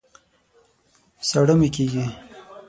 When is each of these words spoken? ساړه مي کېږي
ساړه 1.29 1.53
مي 1.59 1.69
کېږي 1.75 2.05